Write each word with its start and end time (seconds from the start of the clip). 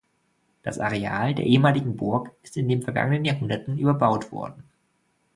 Das 0.63 0.79
Areal 0.79 1.35
der 1.35 1.45
ehemaligen 1.45 1.95
Burg 1.95 2.31
ist 2.41 2.57
in 2.57 2.67
den 2.67 2.81
vergangenen 2.81 3.23
Jahrhunderten 3.23 3.77
überbaut 3.77 4.31
worden. 4.31 4.63